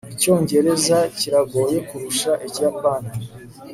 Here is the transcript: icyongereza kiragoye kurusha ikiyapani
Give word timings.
icyongereza 0.13 0.97
kiragoye 1.17 1.77
kurusha 1.87 2.31
ikiyapani 2.47 3.11